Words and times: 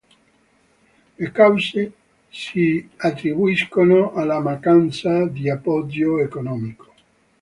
Le 1.19 1.27
cause 1.31 1.91
si 2.31 2.87
attribuiscono 2.99 4.13
alla 4.15 4.39
mancanza 4.39 5.27
di 5.27 5.47
appoggio 5.47 6.17
economico. 6.19 6.91